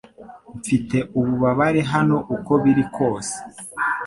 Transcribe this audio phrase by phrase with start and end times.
[0.59, 3.35] Mfite ububabare hano uko biri kose